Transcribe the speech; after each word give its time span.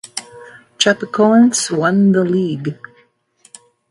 Chapecoense 0.79 1.69
won 1.77 2.11
the 2.11 2.23
league. 2.23 2.75